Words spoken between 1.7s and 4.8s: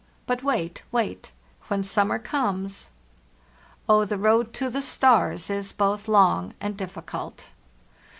summer comes.. "Oh, the road to